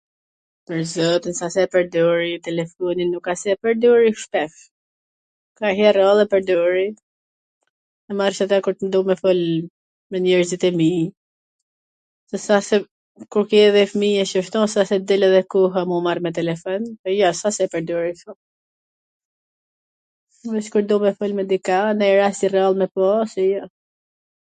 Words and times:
Pwr 0.69 0.79
zotin, 0.93 1.33
s 1.39 1.41
a 1.47 1.47
se 1.55 1.63
pwrdori 1.73 2.29
telefonin 2.45 3.09
nuk 3.15 3.25
a 3.33 3.33
se 3.41 3.49
e 3.53 3.57
pwrdori 3.65 4.11
shpesh, 4.21 4.55
kanjher 5.59 5.91
rrall 5.97 6.21
e 6.23 6.25
pwrdori.... 6.31 6.87
kur 8.67 8.75
du 8.95 8.99
me 9.09 9.15
fol 9.21 9.41
me 10.15 10.21
njerzit 10.25 10.63
e 10.69 10.71
mi, 10.79 10.89
se 12.33 12.41
s 12.47 12.57
a 12.57 12.59
se 12.69 12.77
kur 13.35 13.45
ke 13.53 13.57
edhe 13.67 13.83
fmij 13.93 14.17
edhe 14.23 14.29
kshtu 14.31 14.65
edhe 14.69 14.81
nuk 14.81 14.91
tw 14.99 15.07
del 15.11 15.25
edhe 15.29 15.41
koha 15.55 15.81
me 15.89 15.93
u 16.01 16.03
marr 16.09 16.21
me 16.29 16.35
telefon, 16.41 16.81
po 17.01 17.07
jo, 17.19 17.29
s 17.41 17.49
a 17.51 17.55
se 17.59 17.63
e 17.69 17.75
pwrdori 17.75 18.13
shum. 18.23 18.37
VeC 20.55 20.67
kur 20.77 20.85
du 20.93 21.01
me 21.05 21.11
fol 21.21 21.31
me 21.41 21.49
dikw, 21.55 21.79
nanj 21.99 22.13
rast 22.21 22.41
i 22.49 22.51
rrall, 22.55 22.79
me 22.83 22.87
po 22.97 23.01
ose 23.19 23.41
jo. 23.51 23.63